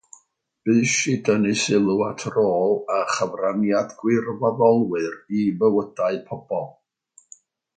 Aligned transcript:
Bush 0.67 0.93
i 1.11 1.11
dynnu 1.27 1.51
sylw 1.63 1.97
at 2.07 2.25
rôl 2.37 2.73
a 2.95 2.97
chyfraniad 3.17 3.93
gwirfoddolwyr 4.01 5.13
i 5.43 5.45
fywydau 5.61 6.19
pobl. 6.33 6.67